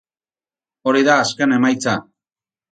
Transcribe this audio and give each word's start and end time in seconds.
Hori 0.91 1.05
da 1.09 1.19
azken 1.27 1.55
emaitza. 1.61 1.97